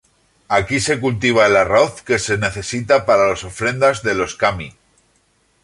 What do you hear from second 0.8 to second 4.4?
se cultiva el arroz que se necesita para las ofrendas de los